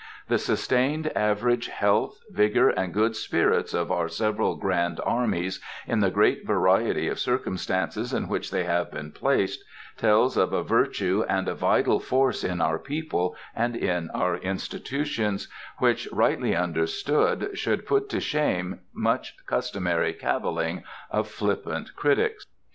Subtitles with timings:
[0.29, 6.09] The sustained average health, vigor, and good spirits of our several grand armies, in the
[6.09, 9.63] great variety of circumstances in which they have been placed,
[9.97, 15.47] tells of a virtue and a vital force in our people and in our institutions,
[15.77, 22.43] which, rightly understood, should put to shame much customary cavilling of flippant critics.